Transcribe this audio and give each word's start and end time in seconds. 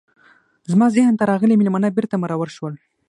زما 0.71 0.87
ذهن 0.95 1.13
ته 1.19 1.23
راغلي 1.31 1.55
میلمانه 1.59 1.89
بیرته 1.95 2.15
مرور 2.21 2.49
شول. 2.55 2.73